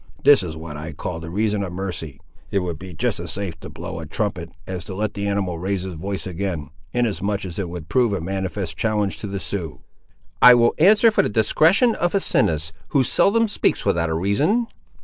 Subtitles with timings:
[0.23, 2.19] This is what I call the reason of mercy.
[2.49, 5.59] It would be just as safe to blow a trumpet, as to let the animal
[5.59, 9.81] raise his voice again, inasmuch as it would prove a manifest challenge to the Siouxes."
[10.41, 14.65] "I will answer for the discretion of Asinus, who seldom speaks without a reason."